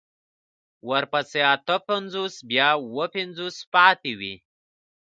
ورپسې 0.89 1.41
اته 1.53 1.75
پنځوس 1.89 2.35
بيا 2.49 2.69
اوه 2.83 3.05
پنځوس 3.15 3.55
پاتې 3.73 4.11
وي. 4.19 4.35